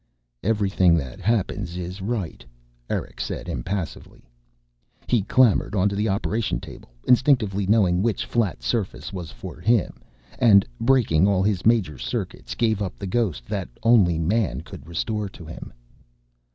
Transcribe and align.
"Everything 0.41 0.95
that 0.97 1.19
happens 1.21 1.77
is 1.77 2.01
right," 2.01 2.43
Eric 2.89 3.21
said 3.21 3.47
impassively. 3.47 4.27
He 5.05 5.21
clambered 5.21 5.75
on 5.75 5.89
to 5.89 5.95
the 5.95 6.09
operation 6.09 6.59
table, 6.59 6.89
instinctively 7.07 7.67
knowing 7.67 8.01
which 8.01 8.25
flat 8.25 8.63
surface 8.63 9.13
was 9.13 9.29
for 9.29 9.59
him, 9.59 10.01
and, 10.39 10.65
breaking 10.79 11.27
all 11.27 11.43
his 11.43 11.67
major 11.67 11.99
circuits, 11.99 12.55
gave 12.55 12.81
up 12.81 12.97
the 12.97 13.05
ghost 13.05 13.45
that 13.45 13.69
only 13.83 14.17
man 14.17 14.61
could 14.61 14.87
restore 14.87 15.29
to 15.29 15.45
him. 15.45 15.71